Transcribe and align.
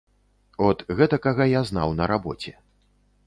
От 0.67 0.79
гэтакага 1.01 1.47
я 1.49 1.61
знаў 1.71 1.93
на 1.99 2.07
рабоце. 2.13 2.55